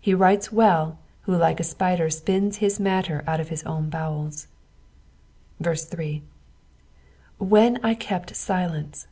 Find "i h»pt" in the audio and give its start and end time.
7.82-8.30